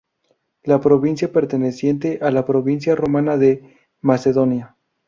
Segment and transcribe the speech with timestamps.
[0.63, 4.75] La provincia, perteneciente a la provincia romana de Macedonia.